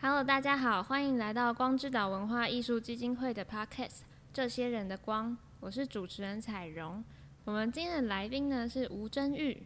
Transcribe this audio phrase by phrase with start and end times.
[0.00, 3.88] Hello，大家好，欢迎来到光之岛文化艺术基金会的 Podcast
[4.32, 7.02] 《这些人的光》，我是主持人彩荣。
[7.44, 9.60] 我们今天的来宾呢是吴真玉。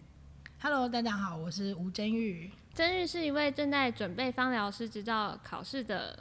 [0.63, 2.51] Hello，大家好，我是吴真玉。
[2.73, 6.19] 真玉是一位正在准备芳疗师执照考试的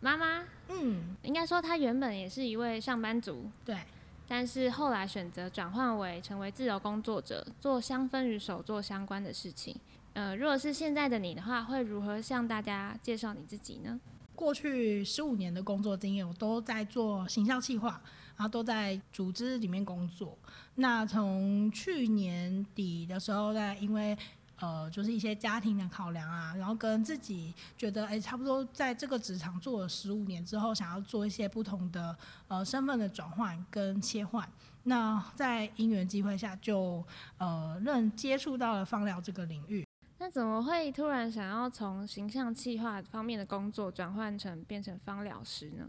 [0.00, 0.42] 妈妈。
[0.68, 3.48] 嗯，应该说她原本也是一位上班族。
[3.64, 3.78] 对。
[4.26, 9.78] 但是后来选择转换为成为自由工作者，做香氛与手作相关的事情。
[10.16, 14.00] 呃，如果是现在的你的话，会如何向大家介绍你自己呢？
[14.34, 18.00] 过去十五年的工作经验，我都在做行销企划，
[18.34, 20.38] 然后都在组织里面工作。
[20.76, 24.16] 那从去年底的时候，在因为
[24.58, 32.16] 呃，就是一些家庭的考量啊，然后跟自己觉得，哎、差不多在这个职场做了十五年之后，想要做一些不同的
[32.48, 34.48] 呃身份的转换跟切换。
[34.84, 37.04] 那在因缘机会下就，
[37.36, 39.85] 呃认接触到了芳疗这个领域。
[40.26, 45.86] 那怎么会突然想要从形象企划方面的工作转换成变成芳疗师呢？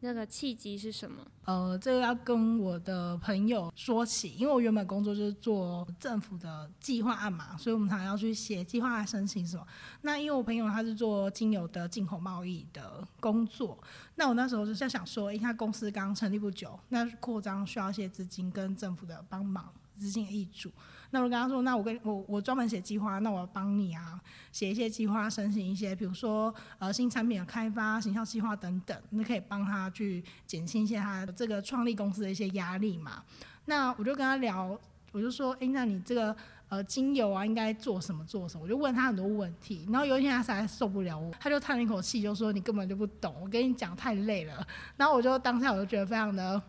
[0.00, 1.24] 那个契机是什么？
[1.44, 9.64] 呃，这个要跟我的朋友说起，因为我原本工作就是做政府的计划案嘛，所以我们常常要去写计划申请什么。
[10.00, 13.78] 那因为我朋友他是做精油的进口贸易的工作，
[14.16, 20.72] 那我那时候就在想说，因为他公司刚成立不久，那扩张需要一些资金跟政府的帮忙，资金的挹注。
[21.10, 24.20] 那我跟他说，那我跟我我专门写计划，那我要帮你啊，
[24.52, 33.22] 写一些计划，申请一些，比如说呃新产品的开发、行销计划等等，那可以帮他去减轻一些他这个创立公司的一些压力嘛。
[33.64, 34.78] 那我就跟他聊，
[35.12, 36.36] 我就说，哎、那你这个
[36.68, 38.64] 呃精油啊，应该做什么做什么？
[38.64, 44.66] 我就问他很多问题，然后有一天他实在受不了我，他就叹了一口气，就说你根本就不懂，我跟你讲太累了。
[44.96, 46.62] 然后我就当下我就觉得非常的。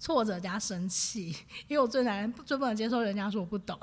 [0.00, 1.28] 挫折加生气，
[1.68, 3.78] 因为我最难最不能接受人家说我不懂，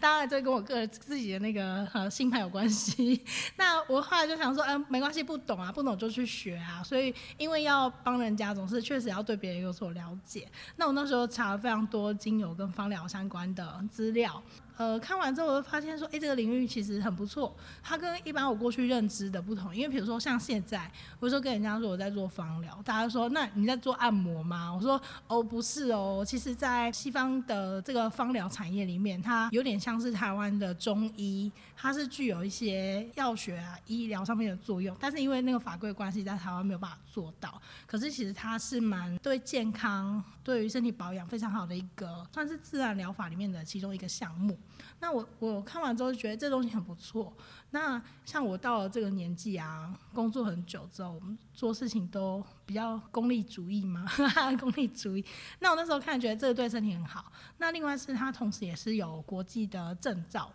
[0.00, 3.22] 当然这跟我个人自己的那个呃星盘有关系。
[3.56, 6.82] 那我后来就想说，嗯，没关系，不懂啊，不懂就去学啊。
[6.82, 10.48] 所以因为要帮人家，总是确实要对别人有所了解。
[10.76, 14.42] 那我那时候查了非常多精油跟芳疗相关的资料。
[14.78, 17.52] 呃，看完之后我就发现说，哎、这个领域其实很不错。
[17.82, 24.72] 它跟一般我过去认知的不同，因为比如说像现在，我说跟人家说我在做芳疗，大家说那你在做按摩吗？
[24.72, 26.24] 我说哦，不是哦。
[26.24, 34.96] 其实，在西方的这个芳疗产业里面，它有点像是台湾的中医，它是具有一些药学啊、医疗上面的作用。
[35.00, 37.60] 但是因为那个法规关系，在台湾没有办法做到。
[37.84, 44.56] 可是其实它是蛮对健康、对于身体保养非常好的一个，算是自然疗法里面的其中一个项目。
[45.00, 47.32] 那我我看完之后觉得这东西很不错。
[47.70, 54.06] 那像我到了这个年纪啊，工作很久之后，我们做事情都比较功利主义嘛，
[54.58, 55.24] 功利主义。
[55.58, 57.30] 那我那时候看觉得这个对身体很好。
[57.58, 60.50] 那另外是它同时也是有国际的证照。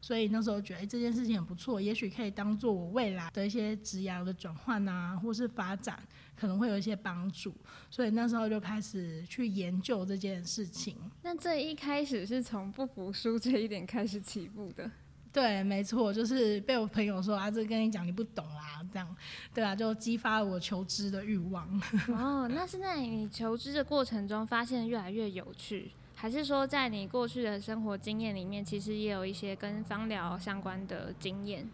[0.00, 5.98] 所以那时候觉得，欸，这件事情很不错，也许可以当做我未来的一些职业的转换啊，或是发展，
[6.36, 7.52] 可能会有一些帮助。
[7.90, 10.96] 所以那时候就开始去研究这件事情。
[11.22, 14.90] 那这一开始是从不服输这一点开始起步的？
[15.30, 19.16] 对，没错，就是被我朋友说啊，这跟你讲你不懂啦，这样，
[19.54, 21.68] 对啊，就激发了我求知的欲望。
[22.08, 25.90] 哦，那是在你求知的过程中发现越来越有趣。
[26.20, 31.70] 还是说，在你过去的生活经验里面，其实也有一些跟芳疗相关的经验。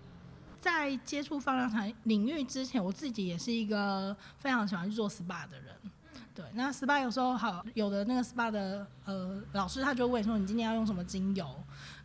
[0.61, 5.75] 在接触芳疗产领域之前，我自己也是一个非常喜欢去做 SPA 的人。
[6.35, 11.49] 对，那 SPA 有时候好，有的那个 SPA 的呃老师他就问说，你今天要用什么精油？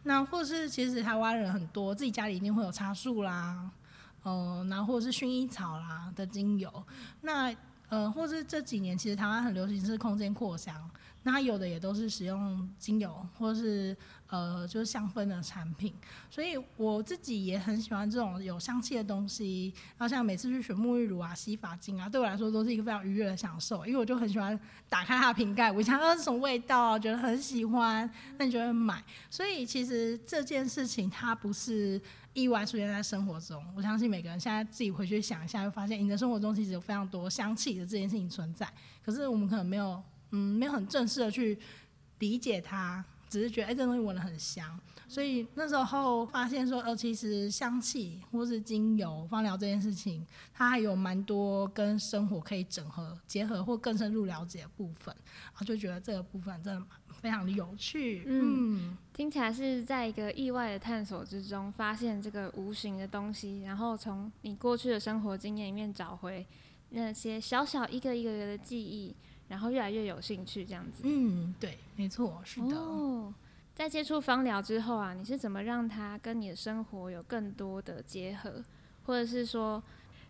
[0.03, 3.69] 那或是其实台湾人很多，自己家里一定会有茶树啦，
[4.23, 6.71] 呃，然后或者是薰衣草啦的精油。
[7.19, 7.53] 那
[7.89, 10.89] 呃，或是这几年其实台湾很流行是空间扩香。
[11.31, 13.95] 那有的也都是使用精油或是
[14.27, 15.93] 呃就是香氛的产品，
[16.29, 19.73] 所以我自己也很喜欢这种有香气的东西。
[19.97, 29.03] 然后像每次去选沐浴乳啊、洗发精啊，对我来说都是一个非常愉悦的享受，因为我就很喜欢打开它的瓶盖，我想要是什么味道，觉得很喜欢，那你就会买。
[29.29, 32.01] 所以其实这件事情它不是
[32.33, 38.67] 意外出现在生活中，我相信每个人现在自己回去想一下，会发现你的生活中其实有非常多香气的这件事情存在，
[39.03, 40.01] 可是我们可能没有。
[40.31, 41.57] 嗯，没有很正式的去
[42.19, 56.85] 理解它，只是觉得哎，这东西闻得很香，所以那时候发现说，哦，其实香气或是精油芳疗这件事情，它还有蛮多跟生活可以整合结合或更深入了解的部分，然后就觉得这个部分真的
[57.21, 58.23] 非常的有趣。
[58.25, 66.45] 嗯，嗯，听起来是在一个意外的探索之中，发现这个无形的东西，然后从你过去的生活经验里面找回
[66.89, 69.15] 那些小小一个一个的记忆。
[69.49, 71.01] 然后越来越有兴趣，这样子。
[71.03, 72.77] 嗯，对，没错，是的。
[72.77, 73.33] 哦，
[73.75, 78.63] 在接触芳疗之后啊，你是怎么让它跟你的生活有更多的结合，
[79.03, 79.81] 或者是说，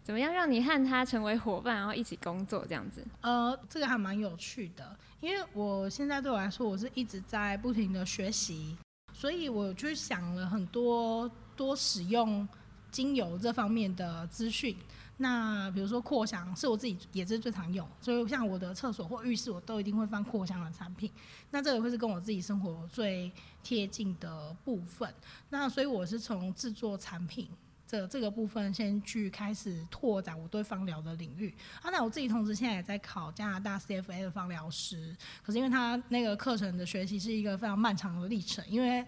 [0.01, 3.05] 怎么样让你和他成为伙伴，然后一起工作这样子？
[3.21, 8.77] 呃，这个还蛮有趣的，因为我现在对我来说，我是一直在不停的学习，
[9.13, 12.47] 所以我去想了很多多使用
[12.89, 14.75] 精油这方面的资讯。
[15.21, 21.11] 那比如说扩香是我自己也是最常用，所以像我的厕所或浴室我都一定会放扩香的产品。
[21.51, 23.29] 那这个会是跟我自己生活最
[23.61, 25.13] 贴近的部分。
[25.49, 27.49] 那所以我是从制作产品
[27.85, 31.53] 这这个部分先去开始拓展我对芳疗的领域。
[31.81, 35.13] 啊，那我自己同时现在也在考加拿大 CFA 的芳疗师，
[35.43, 39.05] 可是因为他那个课程的学习是一个非常漫长的历程，因为。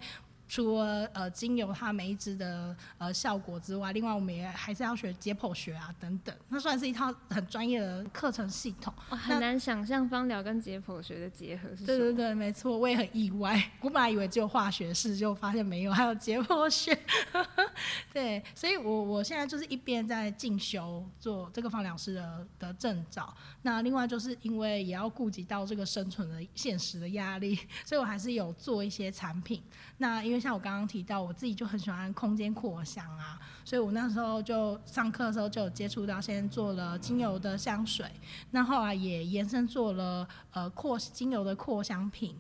[0.52, 8.94] 除了呃精油它每一支的呃效果之外，另外我们也还是要学解剖学啊等等，那算是一套很专业的课程系统。
[9.10, 11.88] 哦，很难想象芳疗跟解剖学的结合是什么？
[11.88, 13.72] 对对对，没错，我也很意外。
[13.80, 17.00] 我本来以为只有化学式，就发现没有，还有解剖学。
[18.12, 29.64] 对，所以我我现在就是一边在进修做这个芳疗师的的证照，那另外就是因为也要顾及到这个生存的现实的压力，所以我还是有做一些产品。
[30.00, 38.12] 那因为像我刚刚提到，我自己就很喜欢空间扩香啊，所以我那时候就上课的时候就有接触到，先做了精油的香水，
[38.50, 42.36] 那后来也延伸做了呃扩精油的扩香品，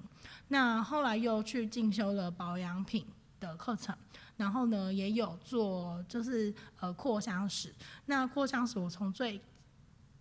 [0.47, 3.05] 那后来又去进修了保养品
[3.39, 3.95] 的课程，
[4.37, 7.73] 然后呢也有做就是呃扩香石，
[8.07, 9.39] 那扩香石我从最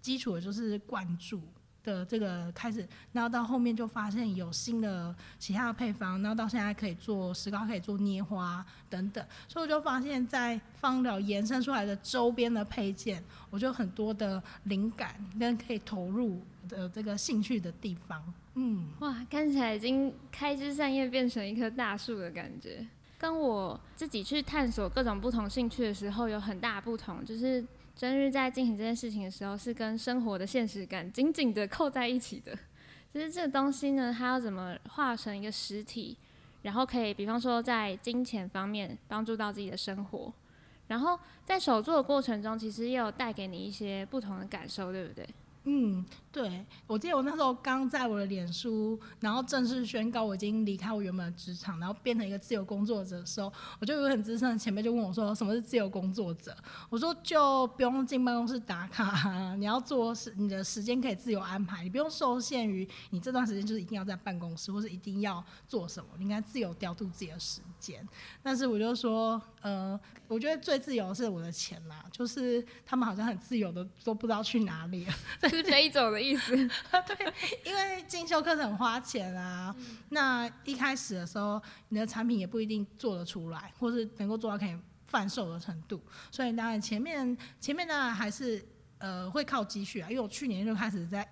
[0.02, 1.40] 基础的就是灌注。
[1.82, 18.22] 的这个开始，然后到后面就发现有新的其他的配方，然后到现在可以做石膏，可以做捏花等等，所以我就发现，在芳疗延伸出来的周边的配件，我就很多的灵感跟可以投入的这个兴趣的地方。
[18.54, 22.86] 嗯，哇，看起来已经开枝散叶变成一棵大树的感觉，
[23.18, 27.64] 跟我自己去探索各种不同兴趣的时候有很大不同，就是。
[28.00, 32.58] 生日在进行这件事情的时候，是跟生活的现实感紧紧的扣在一起的。
[33.12, 36.16] 其实这个东西呢，它要怎么化成一个实体，
[36.62, 40.32] 然后可以，比方说在金钱方面帮助到自己的生活，
[40.86, 45.28] 然后在手作的过程中，其实也有带给你一些不同的感受，对不对？
[45.64, 56.56] 嗯，对，我记得我那时候刚在我的脸书，然后正式宣告我已经离开我原本的职场，然后变成一个自由工作者的时候，我就有很资深的前辈就问我说：“什么是自由工作者？”
[56.88, 68.08] 我说：“就不用进办公室打卡，你要做事，你的时间可以自由安排，你不用受限于你这段时间就是一定要在办公室，或是一定要做什么，你应该自由调度自己的时间。”
[68.40, 69.98] 但是我就说，呃，
[70.28, 75.12] 我觉得最自由的是我的钱啦，就是他们好像很自由的都不知道去哪里了。
[75.50, 76.54] 是哪一种的意思，
[77.06, 77.32] 对，
[77.64, 79.74] 因为进修课程很花钱啊。
[80.10, 84.76] 那一开始的时候，你的产品也不一定做得出来，或是能够做到可以
[85.06, 86.00] 贩售的程度。
[86.30, 88.64] 所以当然前面前面当然还是
[88.98, 90.08] 呃会靠积蓄啊。
[90.10, 91.26] 因为我去年就开始在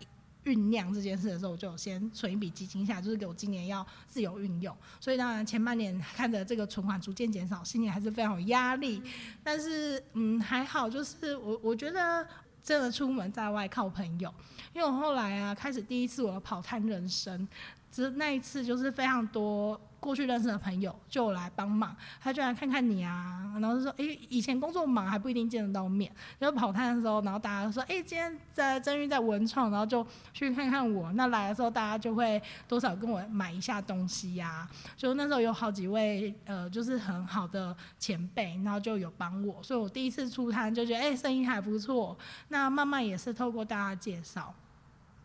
[0.44, 4.75] 酝酿这件事的时候，我就先存一笔基金下来，就是给我今年要自由运用。
[5.00, 9.02] 所以当然前半年看着这个存款逐渐减少，心里还是非常有压力。
[9.43, 12.26] 但是嗯还好，就是我我觉得。
[12.69, 14.31] 真的出门在外靠朋友，
[14.75, 17.49] 因为我后来啊开始第一次我的跑摊人生，
[17.90, 19.81] 只是那一次就是非常多。
[20.00, 26.08] 过去认识的朋友就来帮忙，他就来看看你啊，然后就说：“哎、以前工作忙还不一定见得到面，
[26.38, 34.71] 然后跑摊的时候，然后大家说：‘哎、今天在真玉在文创，然后就去看看我。’那来的时候，大家就会多少跟我买一下东西呀、啊。
[34.97, 42.16] 就那时候有好几位呃，就是很好的前辈，然后就有帮我，所以我第一次出摊就觉得哎，生意还不错。
[42.50, 44.54] 那慢慢也是透过大家介绍。”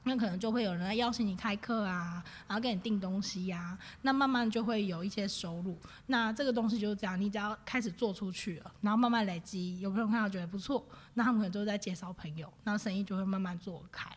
[0.06, 5.78] 那可能就会有人来邀请你开课啊，然后给你订东西呀、啊，那慢慢就会有一些收入。
[6.08, 14.10] 那这个东西就是这样，你只要开始做出去了，然后慢慢累积，有朋友看到觉得不错，那他们可能就在介绍朋友，那生意就会慢慢做开。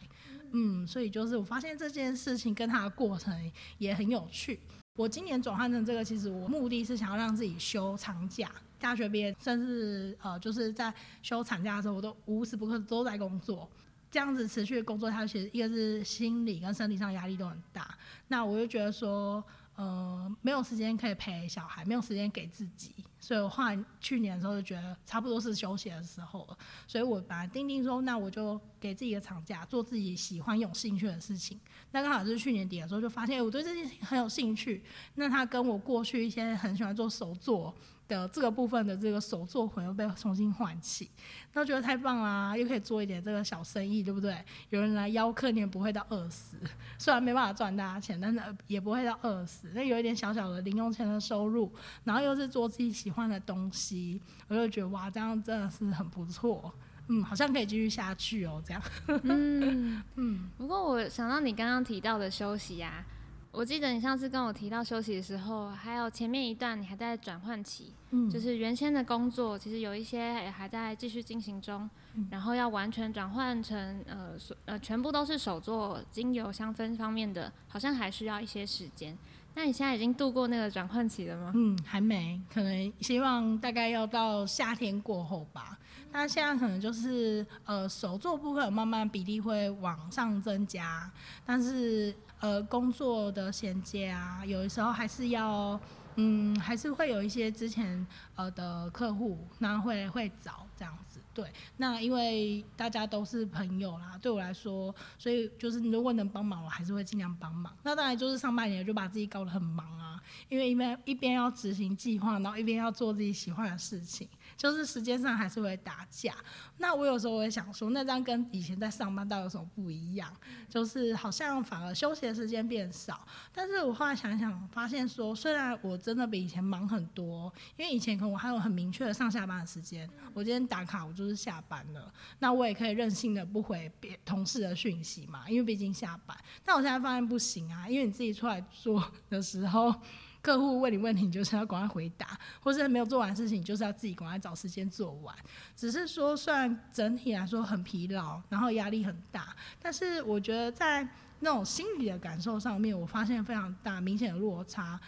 [0.53, 4.59] 嗯，所以就是我发现这件事情跟它的过程也很有趣。
[4.97, 13.69] 我今年转换成这个，其实我目的是想要让自己休长假，大学毕业甚至呃就是在休产假的时候，我都无时不刻都在工作。
[14.17, 17.95] 这样子持续的工作，它其实一个是心理跟身体上压力都很大。
[18.29, 19.45] 那我就觉得说，
[19.75, 26.57] 呃，没有时间可以陪小孩，没有时间给自己，所以我后来去年的时候就觉得差不多是休息的时候了。
[26.87, 31.61] 所以我本来定定说，那我就给自己一个长假，做自己喜欢、有兴趣的事情。
[31.91, 34.83] 那刚好是去年底的时候，就发现我对这件事情很有兴趣。
[35.17, 37.75] 那他跟我过去一些很喜欢做手作。
[38.09, 41.11] 的这个部分的这个手作魂又被重新唤起，
[41.53, 44.37] 那觉得太棒啦，又可以做一点这个小生意，对不对？
[44.71, 46.57] 有人来邀客，你也不会到饿死，
[46.99, 49.71] 虽然没办法赚大家钱，但是也不会到饿死。
[49.75, 51.73] 那有一点小小的零用钱的收入，
[52.05, 56.73] 然后又是做自己喜欢的东西，我就觉得哇，这样真的是很不错。
[57.09, 58.83] 嗯，好像可以继续下去哦，这样。
[59.25, 60.51] 嗯 嗯。
[60.57, 63.16] 不过我想到你刚刚提到的休息呀、啊。
[63.57, 74.37] 我记得你上次跟我提到休息的时候，还有前面一段你还在转换期，嗯，就是原先的工作其实有一些也还在继续进行中，嗯，然后要完全转换成呃
[74.67, 79.17] 呃全部都是手作精油香氛方面的，好像还需要一些时间。
[79.57, 81.51] 那你现在已经度过那个转换期了吗？
[81.55, 85.79] 嗯，还没，可能希望大概要到夏天过后吧。
[86.13, 91.11] 那现在可能就是呃手作部分慢慢比例会往上增加，
[91.45, 92.15] 但是。
[92.39, 95.81] 呃，工作的衔接啊，有的时候还是要，
[96.17, 100.95] 嗯，还是会有一些之前呃的客户，那会会找这样，
[101.37, 107.77] 对，那因为大家都是朋友啦，对我来说，所以就是如果能帮忙，我还是会尽量帮忙。
[107.83, 114.27] 那当然就是上半年就把自己搞得很忙啊，因为一边一边要执行计划，然后一边要做自己喜欢的事情。
[114.57, 116.35] 就是时间上还是会打架，
[116.79, 120.33] 那我有时候我也想说，那这样跟以前在上班到底有什么不一样？
[120.67, 123.21] 就是好像反而休息的时间变少。
[123.53, 136.37] 但是我后来想想，发现说，虽然我真的比以前忙很多，因为以前可能我还有很明确的上下班的时间，我今天打卡我就就是下班了，那我也可以任性的不回别同事的讯息嘛，因为毕竟下班。
[136.65, 139.95] 但我现在发现不行啊，因为你自己出来做的时候。
[140.43, 145.35] 客户问你问题，你就是要赶快回答，或是没有做完事情，你就是要自己赶快找时间做完。
[145.75, 151.03] 只是说，虽然整体来说很疲劳，然后压力很大，但是我觉得在
[151.41, 155.01] 那种心理的感受上面，我发现非常大明显的落差。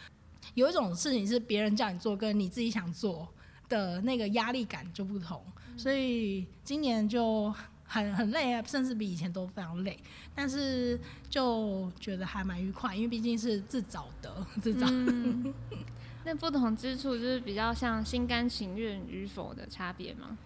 [0.55, 3.33] 有一种事情是别人叫你做，跟你自己想做
[3.69, 5.43] 的那个压力感就不同。
[5.77, 7.55] 所以今年就。
[7.91, 9.99] 很很累啊，甚至比以前都非常累，
[10.35, 14.87] 但是就觉得还蛮愉快，因为毕竟是自找的，自找。
[14.91, 15.55] 嗯、
[16.23, 20.37] 那不同之处就是比较像心甘情愿与否的差别吗？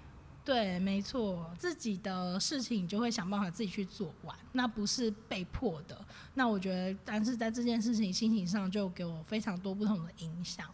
[0.45, 6.01] 对，没错，自己的事情就会想办法自己去做完，那不是被迫的。
[6.35, 10.73] 那我觉得，但是在这件事情心情上就给我非常多不同的影响。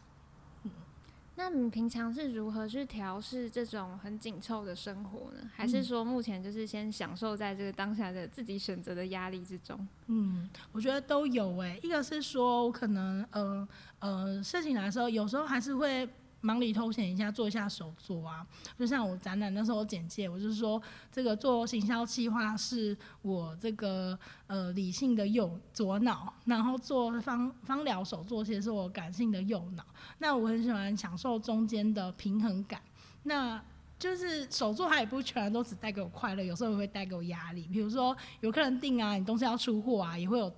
[1.39, 5.49] 那你平常是如何去调试这种很紧凑的生活呢？
[5.55, 9.87] 还是说目前就是先享受在这个当下的自己选择的压力之中？
[10.09, 11.81] 嗯，我觉得都有诶、欸。
[11.81, 13.69] 一个是说我可能呃
[14.01, 16.09] 呃事情来的时候，有时候还是会。
[16.41, 18.47] 忙里偷闲一下，做一下手作啊，
[18.79, 20.81] 就像我展览那时候简介，我就说
[21.11, 29.85] 这个做行销计划是我这个呃理性的右左脑，然后做芳芳疗手作其实是我感性的右脑。
[30.19, 32.81] 那我很喜欢享受中间的平衡感。
[33.25, 33.61] 那
[33.99, 37.69] 就是手作它也不全都只带给我快乐，有时候也会带给我压力。
[37.73, 40.51] 比如说有客人订啊，你东西要出货啊，也会有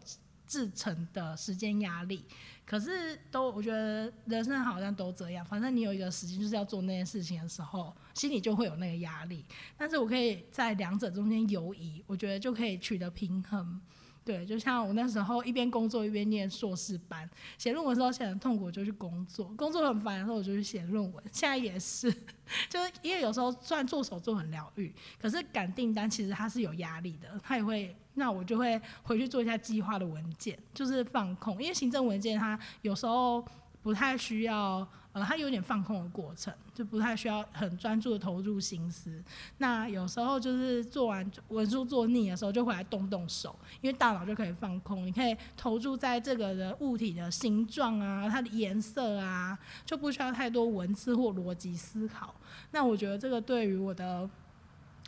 [0.51, 2.25] 制成的时间压力。
[2.67, 5.45] 可是都，我觉得人生好像都这样。
[5.45, 9.45] 反正你有一个时间就是要做那件事情的时候，心里就会有那个压力。
[9.77, 13.81] 但是我可以在两者中间游移，我觉得就可以取得平衡。
[14.25, 17.29] 对，就像我那时候一边工作一边念硕士班，
[17.59, 21.25] 写论文的时候写很痛苦，就去工作；工作很烦的时候，我就去写论文。
[21.33, 22.13] 现在也是，
[22.69, 27.97] 就是因为有时候虽然做手作很疗愈，可是赶订单其实它是有压力的，它也会。
[28.15, 33.43] 那我就会回去做一下计划的文件，就是放空，因为行政文件它有时候
[33.83, 39.23] 不太需要，呃，它有点放空的过程，就不太需要很专注的投入心思。
[39.59, 52.35] 那有时候就是做完文书做腻的时候，就回来动动手，因为大脑就可以放空，你可以投注在这个的物体的形状啊，它的颜色啊，就不需要太多文字或逻辑思考。
[52.73, 54.29] 那我觉得这个对于我的。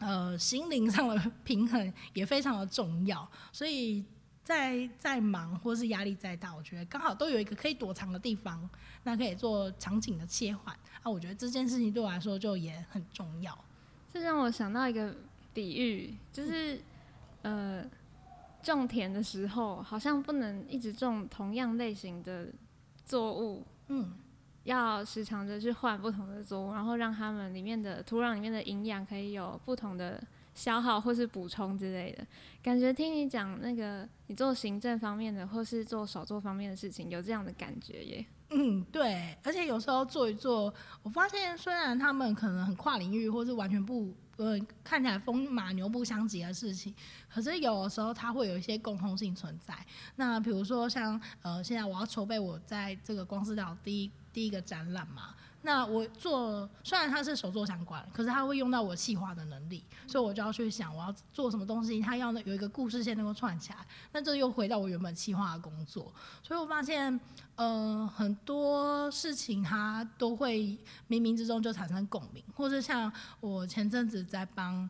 [0.05, 4.05] 呃，心灵上的平衡也非常的重要，所以
[4.43, 8.69] 在再忙或是压力再大，我觉得刚好都有一个可以躲藏的地方，
[9.05, 11.09] 那可以做场景的切换啊。
[11.09, 13.57] 我觉得这件事情对我来说就也很重要。
[14.13, 15.15] 这让我想到一个
[15.55, 16.81] 比喻，就是
[17.43, 17.85] 呃，
[18.61, 22.49] 种田的时候好像不能一直种同样类型的
[23.05, 24.13] 作物，嗯。
[24.65, 30.23] 要时常的去换不同的作物，然后让它们里面的土壤里面的营养可以有不同的
[30.55, 32.27] 消耗或是补充之类的。
[32.63, 38.27] 感觉听你讲那个你做行政方面的或是做手作方面的事情，有这样的感觉耶。
[38.55, 46.95] 嗯，对，而且有时候做一做，我发现虽然他们可能很跨领域或是完全不呃看起来风马牛不相及的事情，
[47.29, 49.75] 可是有的时候它会有一些共通性存在。
[50.17, 54.11] 那比如说像呃现在我要筹备我在这个光之岛第一。
[54.35, 63.79] 第一个展览嘛，那我做虽然它是手作相关，可是它会用到我细化的能力，所以我就要去想我要做什么东西，它要有一个故事线能够串起来，
[64.13, 67.19] 那这又回到我原本细化的工作，所以我发现，
[67.55, 70.77] 呃，很多事情它都会
[71.09, 74.89] 冥冥之中就产生共鸣，或者像我前阵子在帮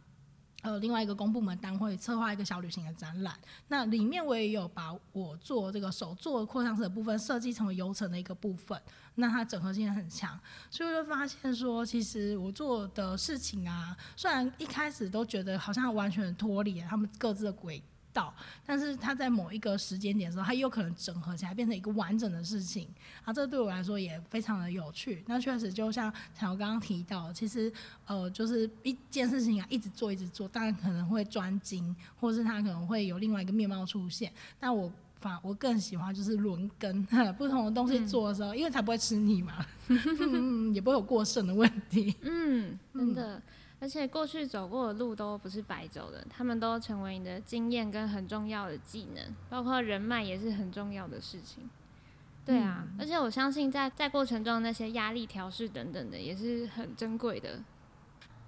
[0.62, 3.34] 呃，另外一个公部门单位策划一个小旅行的展览，
[3.68, 8.80] 那里面我也有把我做这个手做扩香石的部分设计成为游程的一个部分，
[9.16, 10.38] 那它整合性也很强，
[10.70, 17.82] 所以我就发现说，其实我做的事情啊，虽然一开始都觉得好像完全脱离了他们各自的轨。
[18.12, 22.88] 到，但是它在某一个时间点的时候，它又可能整合起来变成一个完整的事情，
[23.24, 25.22] 啊，这对我来说也非常的有趣。
[25.26, 27.72] 那确实就像小刚刚提到，其实
[28.06, 34.32] 呃，就是一件事情啊，一直做一直做，当然可能会专精，或是它可能会有另外一个面貌出现。
[34.60, 37.04] 但我反我更喜欢就是轮更
[37.38, 42.14] 不同的东西做的时候，嗯、因为才不会吃腻嘛， 嗯，也不会有过剩的问题。
[42.22, 43.36] 嗯，真的。
[43.36, 43.42] 嗯
[43.82, 51.68] 而且过去走过的路都不是白走的，他们都成为你的经验跟很重要的技能，包括人脉也是很重要的事情。
[52.46, 57.58] 对啊，嗯、而且我相信在在过程中那些压力调试等等的也是很珍贵的。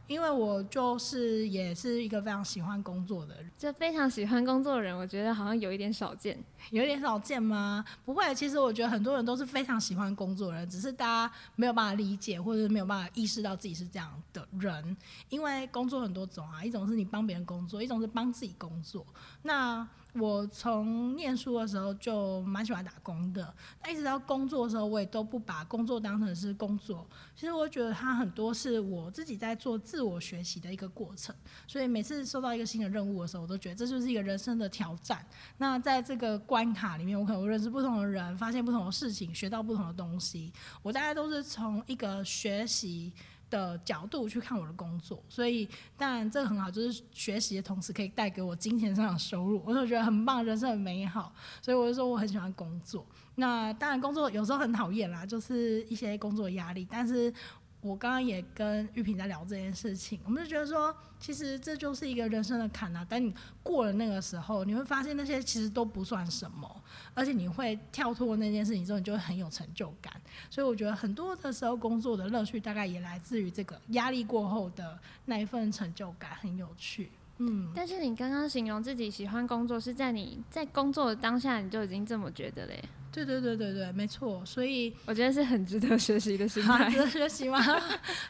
[0.06, 6.38] 因为我就是也是一个非常喜欢工作的人，就非常喜欢工作的人，我觉得好像有一点少见，
[6.70, 7.84] 有一点少见吗？
[8.04, 14.96] 不会，其实我觉得很多人都是非常喜欢工作的人，只是大家没有办法理解，或者是没有办法意识到自己是这样的人。
[15.30, 19.06] 因为工作很多种啊，一种是你帮别人工作，一种是帮自己工作。
[19.42, 23.52] 那我从念书的时候就蛮喜欢打工的，
[23.82, 27.06] 那一直到工作的时候，我也都不把工作当成是工作。
[27.34, 31.34] 其实我觉得它很多是我自己在做自我学习的一个过程，
[31.66, 35.26] 所以每次收到一个新的任务的时候，我都觉得这就是一个人生的挑战。
[35.58, 40.52] 那在这个关卡里面，我可能认识不同的人，发现不同的事情，学到不同的东西。
[40.82, 43.12] 我大概都是从一个学习
[43.54, 51.32] 的角度去看我的工作，所以当然这个很好，就是学习的同时可以带给我金钱上的收入，我就觉得很棒，人生很美好，
[51.62, 53.06] 所以我就说我很喜欢工作。
[53.36, 57.32] 那当然工作有时候很讨厌啦，就是一些工作压力，但是。
[57.84, 63.04] 我刚刚也跟玉萍在聊这件事情，我们就觉得说，其实这就是一个人生的坎啊。
[63.04, 63.30] 等你
[63.62, 70.18] 过了那个时候，你会发现那些其实都不算什么，而且你会跳脱那件事情之后，你就会很有成就感。
[70.48, 77.10] 所以我觉得很多的时候，工作的乐趣大概也来自于这个压力过后的那一份成就感，很有趣。
[77.38, 77.70] 嗯。
[77.74, 82.82] 但是你刚刚形容自己喜欢工作，是在你在工作的当下，你就已经这么觉得嘞？
[83.12, 86.90] 对对对对对，没错，所以我觉得是很值得学习的心态。
[86.90, 87.60] 值得学习吗？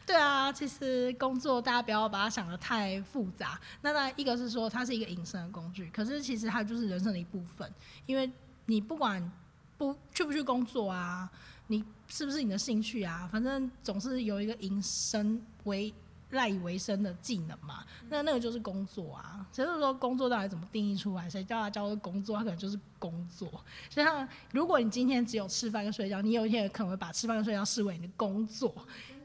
[0.04, 3.58] 对啊，其实工作大家不要把它想得太复杂。
[3.80, 7.66] 那当然，一个是说它是一个隐身的工具，可是其实它就是人生的一部分。
[8.04, 8.30] 因为
[8.66, 9.32] 你不管
[9.78, 11.30] 不去不去工作啊，
[11.68, 15.94] 你是不是你的兴趣啊，反正总是有一个隐身为。
[16.34, 19.46] 赖以为生的技能嘛，那那个就是工作啊。
[19.50, 21.28] 所以说，工作到底怎么定义出来？
[21.28, 22.36] 谁叫他叫做工作？
[22.36, 23.48] 他可能就是工作。
[23.88, 28.74] 就像如果你今天只有吃饭跟睡觉，你有一天也可能会把吃饭跟睡觉视为你的工作，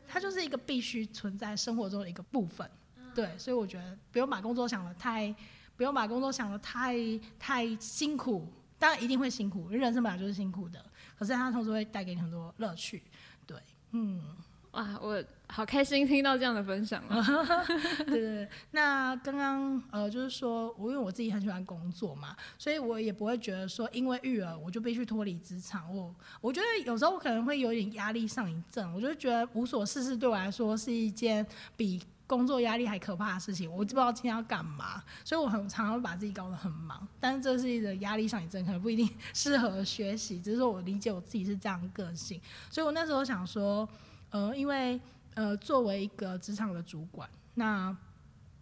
[0.07, 2.69] 它就是一个必须存在生活中的一个部分。
[3.13, 5.33] 对，所以我觉得不用把工作想的太，
[5.75, 6.95] 不用把工作想的太
[7.37, 8.47] 太辛苦。
[8.77, 10.83] 当然一定会辛苦，因为人生本来就是辛苦的。
[11.17, 13.03] 可是它同时会带给你很多乐趣。
[13.45, 13.57] 对，
[13.91, 14.21] 嗯。
[14.71, 17.23] 哇，我好开心听到这样的分享了。
[18.05, 25.91] 对对对，那刚刚呃，就是说我因为我自己很喜欢工作嘛，所以我也不会觉得说因为育儿我就必须脱离职场。
[25.95, 31.43] 我我觉得有时候我可能会有点压力上瘾症，我就觉得无所事事对我来说是一件
[31.75, 33.67] 比工作压力还可怕的事情。
[33.71, 37.07] 我就不知道今天要干嘛，所以我很常常会把自己搞得很忙。
[37.19, 40.39] 但是这是一个压力上瘾症，可能不一定适合学习。
[40.39, 43.89] 只是说我理解我自己是这样个性，所以我那时候想说。
[44.31, 44.99] 呃，因为
[45.35, 47.95] 呃，作为一个职场的主管，那。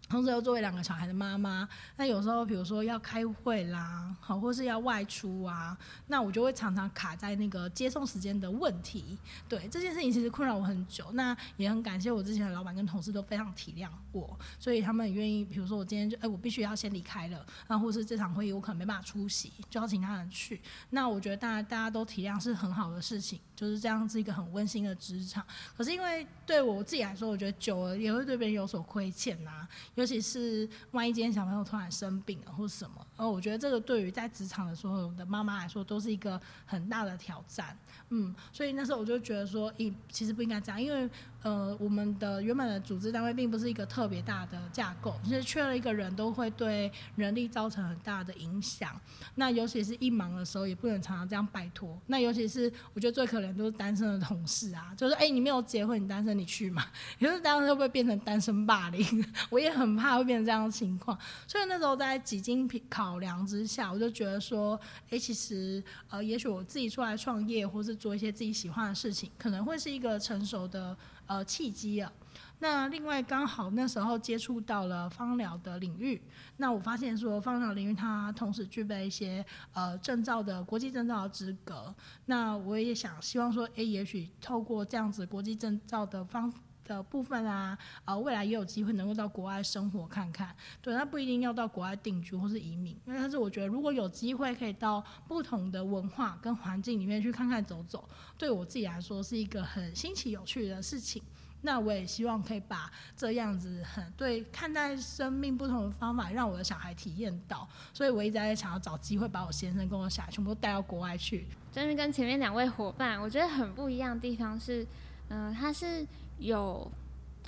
[0.10, 1.68] 同时又作为两个小孩的妈妈，
[1.98, 9.18] 那有时候比如说要开会啦，好，或是要外出啊，那我就会常常卡在那个接送时间的问题。
[9.50, 20.62] 对，这件事情其实困扰我很久，那也很感谢我之前的老板跟同事都非常体谅我，所以他们也愿意，比如说我今天就哎、我必须要先离开了，那或是这场会议我可能没办法出席，就要请他人去。
[20.92, 25.46] 那我觉得大家大家都体谅是很好的事情，就是这样子一个很温馨的职场。
[25.78, 29.68] 可是因为对我自己来说，我觉得久了也会对别人有所亏欠呐、
[29.98, 37.78] 尤其是万一今天小朋友突然生病了或什么，而我觉得这个对于在职场的所有的妈妈来说都是一个很大的挑战。
[38.10, 41.10] 嗯，所以那时候我就觉得说，咦，其实不应该这样，因为。
[41.48, 49.00] 呃，我们的原本的组织单位并不是一个特别大的架构，其实缺了一个人都会对人力造成很大的影响。
[49.36, 51.98] 那尤其是一忙的时候，也不能常常这样拜托。
[52.08, 56.84] 那尤其是我觉得最可怜都是单身的同事啊，就是哎、你没有结婚，你单身你去嘛？
[57.18, 59.26] 可是这样会不会变成单身霸凌？
[59.50, 61.18] 我也很怕会变成这样的情况。
[61.48, 70.98] 所以那时候在几经考量之下，我就觉得说，哎、欸，其实呃，也许我自己出来创业，或是做一些自己喜欢的事情，可能会是一个成熟的。
[71.28, 72.12] 呃，契机啊，
[72.60, 76.22] 那另外刚好那时候接触到了芳疗的领域，
[76.58, 81.94] 那我发现说芳疗领域它同时具备一些呃证照的国际证照的资格。
[82.26, 86.52] 那我也想希望说，诶，也许透过这样子国际证照的方
[86.88, 90.56] 的部分啊，呃，未来也有机会能够到国外生活看看。
[90.82, 101.22] 对，那不一定要到国外定居或是移民，因为但是我觉得如果有机会可以到不同的文化跟环境里面去看看走走，对我自己来说是一个很新奇有趣的事情。
[101.62, 107.68] 那我也希望可以把这样子很对看待生命不同的方法，让我的小孩体验到。
[107.92, 111.48] 所以我一直在想要找机会把我先生跟我小孩全部都带到国外去。
[111.72, 114.86] 真是跟前面两位伙伴，我觉得很不一样的地方是，
[115.30, 116.06] 嗯、呃，他是。
[116.40, 116.92] 有，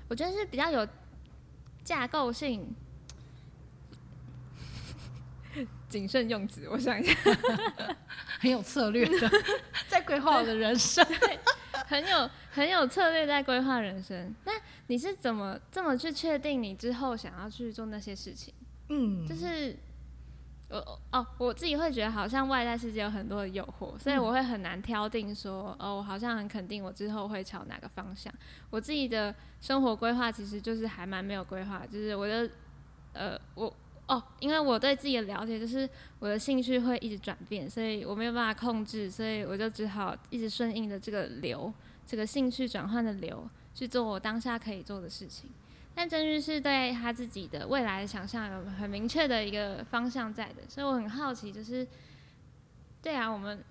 [0.07, 0.87] 我觉得是比较有
[1.83, 2.75] 架构性，
[5.87, 7.13] 谨慎用词，我想一下，
[8.39, 9.31] 很有策略的，
[9.87, 11.05] 在规划我的人生，
[11.85, 14.33] 很有很有策略在规划人生。
[14.43, 14.53] 那
[14.87, 18.51] 你是怎么这么去确定你之后想要去做那些事情？
[18.89, 19.77] 嗯，就是。
[20.69, 28.32] 我哦，我自己会觉得好像外在世界有很多的诱惑，所以我会很难挑定说，哦，我好像很肯定我之后会朝哪个方向。
[28.69, 32.49] 我自己的生活规划其实就是还蛮没有规划，就是我的，
[33.13, 33.73] 呃，我
[34.08, 41.73] 哦，因为我对自己的了解就是我的兴趣会一直转变，所以我没有办法控制，所以我就只好一直顺应着这个流，
[42.05, 45.49] 这个兴趣转换的流去做我当下可以做的事情。
[45.99, 51.85] 但真玉是对他自己的未来的想象有很明确的一个方向在的，所以我很好奇，就是，
[53.01, 53.62] 对啊，我们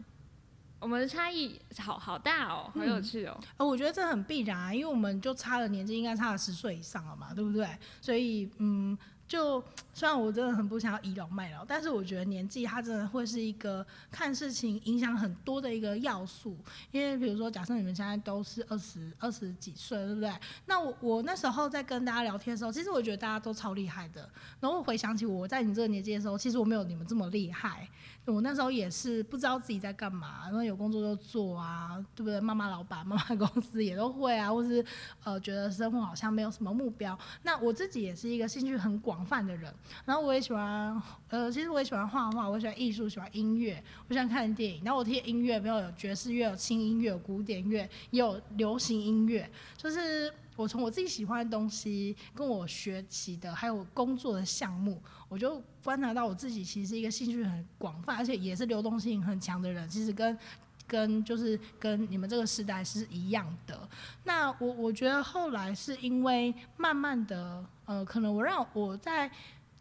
[0.78, 3.34] 我们的差异好好大哦，好有趣哦。
[3.56, 7.66] 呃、嗯，我觉得这很必然啊，因为我们就差了年纪，应该差了十岁以上了嘛，对不对？
[8.02, 8.98] 所以，嗯。
[9.28, 9.62] 就
[9.92, 16.56] 虽然我真的很不想要倚老卖老，但是我觉得年纪它真的会是一个看事情影响很多的一个要素。
[16.90, 20.32] 因为比如说，假设你们现在都是二十二十几岁，对不对？
[20.64, 24.28] 那我我那时候在跟大家聊天的时候，其实我觉得大家都超厉害的。
[24.60, 27.86] 然后我回想起我在你这个年纪的时候，其实我没有你们这么厉害。
[28.30, 32.40] 我那时候也是不知道自己在干嘛，然后有工作就做啊，对不对？
[32.40, 34.84] 妈妈老板、 妈妈公司也都会啊，或是
[35.24, 37.18] 呃觉得生活好像没有什么目标。
[37.42, 39.72] 那我自己也是一个兴趣很广泛的人，
[40.04, 44.82] 然后我也喜欢呃，其实我也喜欢画画，我喜欢艺术，喜欢音乐，我喜欢看电影。
[44.84, 50.32] 然后我听音乐，比如有爵士乐、有轻音乐、有古典乐，也有流行音乐，就是。
[50.58, 59.88] 我从我自己喜欢的东西，跟我学习的，还有工作的项目，我就观察到我自己其实是一个兴趣很广泛，而且也是流动性很强的人。
[59.88, 60.38] 其实跟
[60.86, 63.88] 跟就是跟你们这个时代是一样的。
[64.24, 69.30] 那我我觉得后来是因为慢慢的，呃，可能我让我在。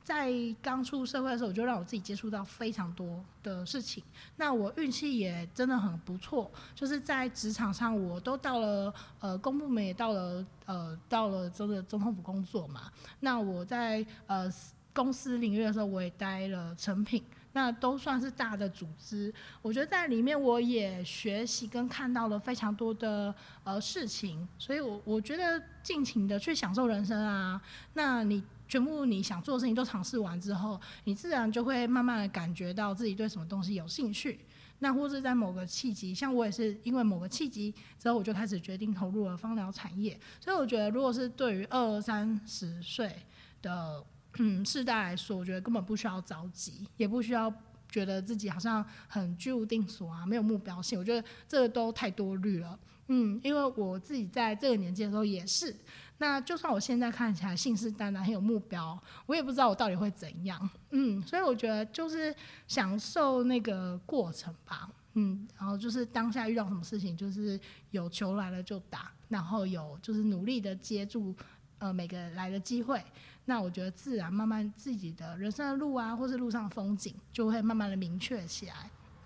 [0.08, 0.32] 在
[0.62, 4.02] 刚出社会的时候，我就让我自己接触到非常多的事情。
[4.38, 12.84] 那我运气也真的很不错，就是在职场上，我都到了呃公部门，也到了呃到了这个总统府工作嘛。
[13.20, 14.50] 那我在呃
[14.98, 19.32] 公司领域的时候，我也待了成品，那都算是大的组织。
[19.62, 23.34] 我觉得在里面，我也学习跟看到了非常多的
[23.64, 27.62] 呃事情，所以我我觉得尽情的去享受人生啊。
[27.94, 28.44] 那你。
[28.70, 34.42] 全部你想做的事情都尝试完之后，你自然就会慢慢的感觉到自己对什么东西有兴趣。
[34.80, 40.20] 那或是在某个契机，像我也是因为某个契机之后，我就开始决定投入了芳疗产业。
[40.42, 43.16] 所以我觉得，如果是对于二三十岁
[43.62, 44.04] 的
[44.38, 47.52] 嗯世代来说，我觉得根本不需要着急，也不需要
[47.90, 51.00] 觉得自己好像很居无定所啊，没有目标性。
[51.00, 52.78] 我觉得这个都太多虑了。
[53.08, 55.76] 嗯，因为我自己在这个年纪的时候也是。
[56.20, 60.70] 那就算我现在看起来信誓旦旦很有目标，我也不知道我到底会怎样。
[60.90, 62.36] 嗯，所以我觉得就是
[62.68, 64.90] 享受那个过程吧。
[65.14, 67.60] 嗯，然后就是当下遇到什么事情，就是
[67.92, 71.36] 有球来了就打，然后有就是努力的接住
[71.78, 73.02] 呃每个来的机会。
[73.48, 78.74] 那我觉得自然慢慢自己的人生的路啊，或是路上的风景，就会慢慢的明确起来。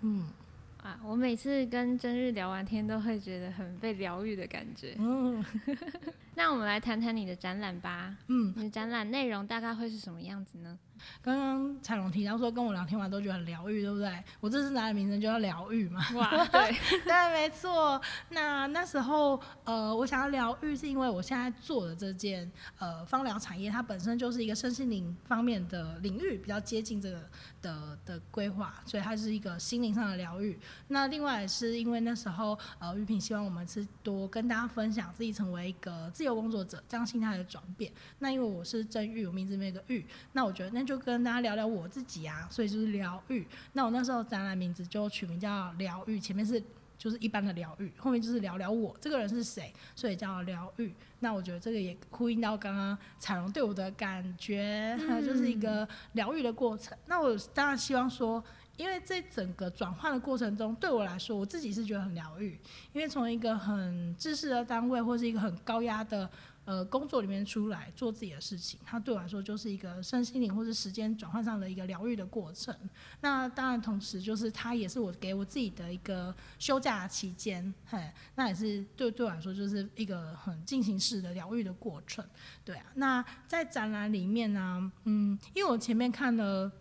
[0.02, 0.30] 嗯。
[0.82, 4.96] 啊，我每次跟真日聊完天，都会觉得很被疗愈的感觉。
[4.98, 5.44] 嗯，
[6.36, 8.16] 那我们来谈谈你的展览吧。
[8.28, 10.78] 嗯，你的展览内容大概会是什么样子呢？
[11.20, 14.24] 刚刚彩龙提到说跟我聊天完都觉得很疗愈，对不对？
[14.40, 16.00] 我这次拿的名称就叫疗愈嘛。
[16.14, 18.00] 哇， 对，对，没错。
[18.30, 27.28] 那那时候，呃，我想要疗愈，是因为我现在做的这件呃芳疗产业，它本身就是一个身心灵方面的领域，比较接近这个
[27.64, 30.60] 的的规划，所以它是一个心灵上的疗愈。
[30.88, 37.92] 那另外是因为那时候，呃，玉萍希望我们是多跟大家分享自己成为一个自由工作者这样心态的转变。
[38.20, 41.02] 那因为我是真玉，我名字里面有个玉，那我觉得那就。
[41.02, 43.44] 跟大家聊聊我自己啊，所以就是疗愈。
[43.74, 46.62] 那我那时候展览名字就取名叫疗愈，前面是
[46.96, 50.94] 就是一般的疗愈，后面就是聊聊我这个人是谁，所以叫疗愈。
[51.22, 56.96] 那我觉得这个也呼应到刚刚彩荣对我的感觉，还 有就是一个疗愈的过程。
[57.08, 58.44] 那我当然希望说。
[58.82, 62.60] 因为这整个转换的过程中，对我来说，我自己是觉得很疗愈。
[62.94, 66.28] 因为从一个很知识的单位，或是一个很高压的
[66.66, 72.76] 呃工作里面出来做自己的事情，它对我来说就是一个身心灵或是时间转换上的一个疗愈的过程。
[73.20, 82.26] 那当然，同时就是它也是我给我自己的一个休假期间，嘿，那也是对对我来说就是一个很进行式的疗愈的过程。
[82.66, 86.72] 对啊，那在展览里面呢，嗯，因为我前面看了。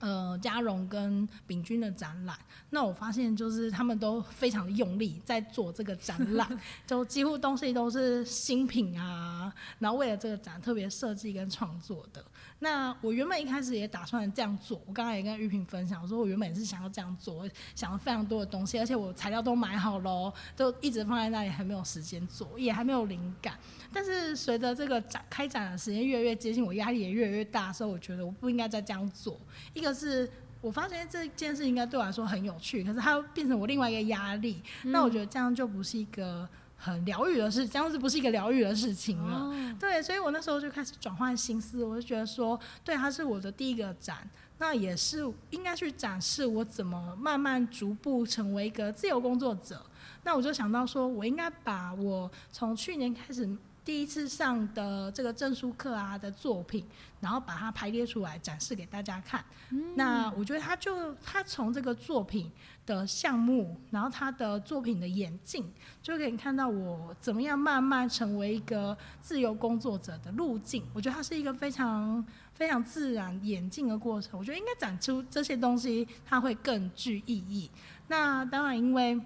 [0.00, 2.36] 呃，嘉荣跟秉钧的展览，
[2.70, 6.48] 那我发现就是他们都非常的用力在做这个展览，
[6.86, 12.24] 就几乎东西都是新品啊，然后为了这个展特别设计跟创作的。
[12.60, 23.58] 那我原本一开始也打算这样做，我刚才也跟玉萍分享，我说我原本也是想要这样做，想了非常多的东西，而且我材料都买好了，都一直放在那里，还没有时间做，也还没有灵感。
[23.92, 29.36] 但是随着这个展开展的时间越来越接近，我压力也越来越大，所以我觉得我不应该再这样做。
[29.74, 39.38] 一个是我发现这件事应该对我来说很有趣，可是它变成我另外一个压力，嗯，那我觉得这样就不是一个很疗愈的事，这样子不是一个疗愈的事情了。
[39.38, 39.76] 哦。
[39.80, 44.18] 对，所以我那时候就开始转换心思，我就觉得说，对，它是我的第一个展，
[44.58, 49.84] 那也是应该去展示我怎么慢慢逐步成为一个自由工作者。
[50.22, 53.48] 那我就想到说，我应该把我从去年开始。
[53.84, 56.84] 第一次上的这个证书课啊的作品，
[57.20, 59.44] 然后把它排列出来展示给大家看。
[59.70, 62.50] 嗯、那我觉得他就他从这个作品
[62.84, 70.84] 的项目，然后他的作品的演进，就可以看到我怎么样慢慢成为一个自由工作者的路径。
[70.92, 74.38] 我觉得它是一个非常非常自然演进的过程。
[74.38, 77.70] 我觉得应该展出这些东西，它会更具意义。
[78.08, 79.20] 那当然，因为。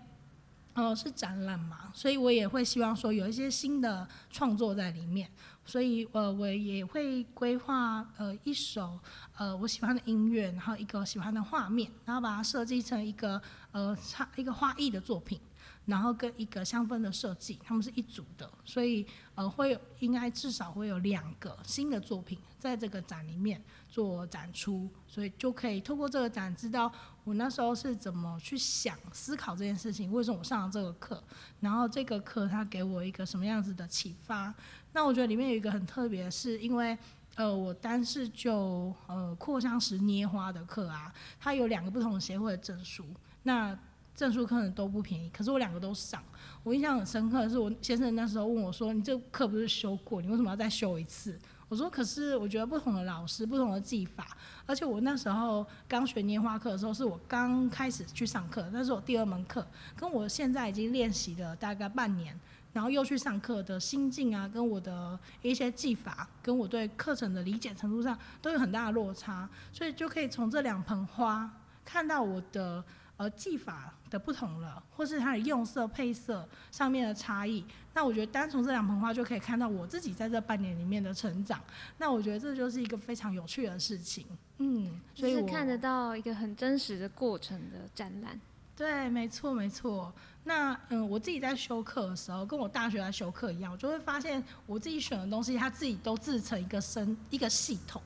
[0.75, 5.31] 呃，是展览嘛，所以我也会希望说有一些新的创作在里面，
[5.65, 8.99] 所以呃，我也会规划呃一首
[9.37, 15.41] 呃我喜欢的音乐，然后一个喜欢的画面，然后把它设计成一个呃差一个画意的作品。
[15.87, 26.91] 然后跟一个香氛的设计，他们是一组的，所以呃会有应该至少会有两个新的作品在这个展里面做展出，所以就可以透过这个展知道
[27.23, 31.23] 我那时候是怎么去想思考这件事情，为什么我上了这个课，
[31.61, 34.55] 然后这个课它给我一个什么样子的启发。
[34.93, 36.97] 那我觉得里面有一个很特别是，因为
[37.35, 43.05] 呃我单是就呃扩香石捏花的课啊，它有两个不同的协会的证书，
[43.43, 43.79] 那。
[44.15, 46.23] 证书课程都不便宜，可是我两个都上。
[46.63, 51.37] 我印象很深刻的是，我先生那时候问我说：“你这课不是修过，你为什么要再修一次？”
[51.69, 62.39] 我说：“可是我觉得不同的老师，不同的技法，而且我那时候刚学拈花课的时候，是我刚开始去上课，那是我第二门课，跟我现在已经练习了大概半年，
[62.73, 71.51] 然后又去上课的心境啊，跟我的一些技法，跟我对课程的理解程度上都有很大的落差，所以就可以从这两盆花
[71.85, 72.85] 看到我的。”
[73.17, 81.61] 呃技法的不同了，或是它的用色配色上面的差异，那我觉得单从这两盆花就可以看到我自己在这半年里面的成长。
[81.99, 84.25] 那我觉得这就是一个非常有趣的事情，
[84.59, 88.41] 嗯，所以我看得到一个很真实的过程的展览。
[88.77, 90.13] 对，没错没错。
[90.45, 98.01] 那嗯，我自己在修课的时候，跟我大学在修课一样，我就会发现我自己选的东西，它自己都自成一个生一个系统，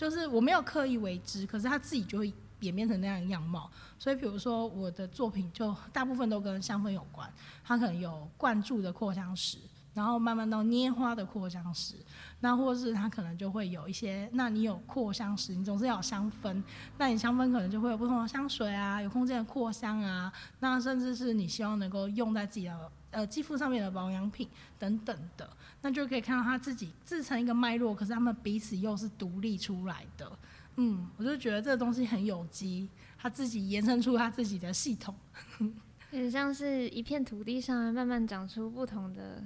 [0.00, 2.32] 就是我没有刻意为之，可是他自己就会。
[2.60, 7.26] 演变成那样的样貌，所以比如说我的作品就大部分都跟香氛有关，
[7.64, 9.56] 它可能有灌注的扩香石，
[9.94, 11.94] 然后慢慢到捏花的扩香石，
[12.40, 16.62] 那或是它可能就会有一些，那你有扩香石，你总是要有香氛，
[16.98, 25.48] 那你香氛可能就会有不同的香水啊，有空间的扩香啊，那甚至是你希望能够用在自己的呃肌肤上面的保养品等等的，
[25.82, 30.30] 那就可以看到它自己自成一个脉络，可是它们彼此又是独立出来的。
[30.76, 35.14] 嗯，我就觉得这个东西很有机，他自己延伸出他自己的系统，
[36.10, 39.44] 很像是一片土地上慢慢长出不同的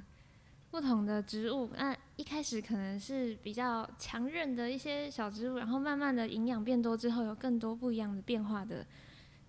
[0.71, 1.71] 不同的植物。
[1.77, 8.87] 那一开始可能是比较强韧的一些小植物，然后慢慢的营养变多之后，有更多不一样的变化的，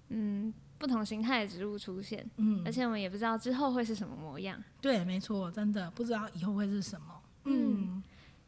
[0.10, 2.30] 嗯，不同形态的植物出现。
[2.38, 4.62] 嗯，而且我们也不知道之后会是什么模样。
[4.82, 7.08] 对，没错，真的不知道以后会是什么。
[7.46, 7.82] 嗯。
[7.82, 8.04] 嗯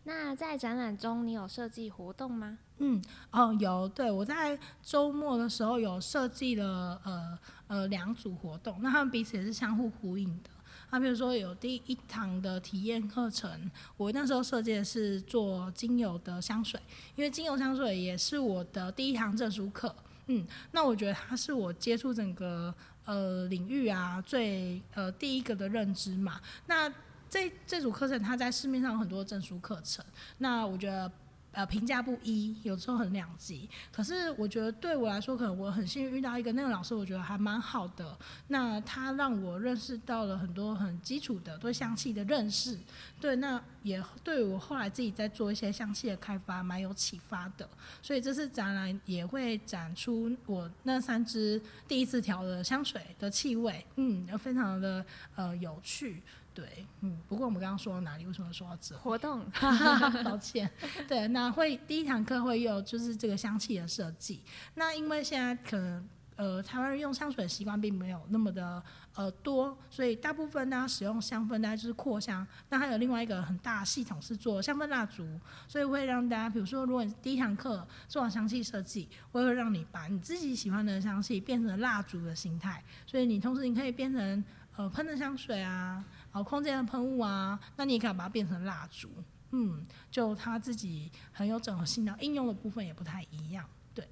[0.10, 2.58] 那在展览中，你有设计活动吗？
[2.78, 7.38] 嗯，哦，有，对，我在周末的时候有设计了呃
[7.68, 10.50] 呃两组活动，那他们彼此也是相互呼应的。
[10.92, 16.80] 那比如说有第一堂的体验课程，我那时候设计的是做精油的香水，
[17.18, 19.94] 因为精油香水也是我的第一堂证书课。
[20.28, 22.74] 嗯，那我觉得它是我接触整个
[23.06, 26.40] 呃领域啊最呃第一个的认知嘛。
[26.68, 26.92] 那
[27.30, 30.06] 这这组课程它在市面上有很多证书课程，
[30.38, 31.12] 那我觉得。
[31.58, 33.68] 呃，评价不一，有时候很两极。
[33.92, 38.16] 可是我觉得对我来说，可能我很幸运遇到一个那个老师，我觉得还蛮好的。
[38.50, 42.78] 那他让我认识到了很多很基础的对香气的认识，
[43.20, 47.68] 对，那也对我后来自己在做一些香气的开发蛮有启发的。
[48.04, 55.04] 所以这次展览也会展出我那三支第一次调的香水的气味，嗯，非常的
[55.36, 56.22] 呃有趣。
[56.58, 58.26] 对，嗯，不过我们刚刚说到哪里？
[58.26, 59.46] 为什么说到这活动？
[60.26, 60.68] 抱歉。
[61.08, 64.42] 对，那会第一堂课会有就是这个香气的设计。
[64.74, 68.82] 那因为现在可能呃台湾人用香水的习惯并没有那么的
[69.14, 72.46] 呃多，所以大部分大家使用香氛大家就是扩香。
[72.70, 82.84] 那还有另外一个很大的系统是做香氛蜡烛，所以会让大家，比如说如果你第一堂课做完香气设计，我会让你把你自己喜欢的香气变成蜡烛的形态。
[83.06, 84.44] 所以你同时你可以变成
[84.76, 86.04] 呃喷的香水啊。
[86.44, 89.10] 空间的喷雾啊，那你也可以把它变成蜡烛，
[89.52, 94.08] 嗯，就它自己很有整合性的应用的部分也不太一样，对。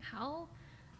[0.00, 0.48] 好，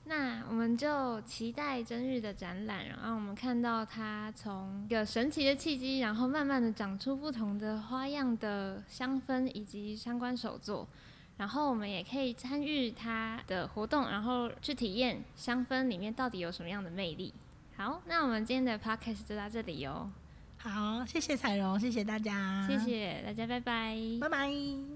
[0.05, 10.87] 那我们就期待真日的展览，然后我们看到它从一个神奇的契机，然后慢慢的长出不同的花样的香氛以及相关手作，
[11.37, 17.33] 然后我们也可以参与它的活动，然后去体验香氛里面到底有什么样的魅力。
[17.77, 20.11] 好，那我们今天的 podcast 就到这里哦。
[20.65, 24.49] 好，谢谢彩荣，谢谢大家，谢谢大家，拜拜，拜拜。